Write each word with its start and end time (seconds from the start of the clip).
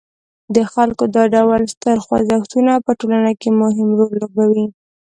د 0.55 0.57
خلکو 0.73 1.03
دا 1.15 1.23
ډول 1.35 1.61
ستر 1.73 1.97
خوځښتونه 2.05 2.73
په 2.85 2.91
ټولنه 2.99 3.31
کې 3.39 3.49
مهم 3.61 3.89
رول 3.99 4.13
لوبوي. 4.21 4.65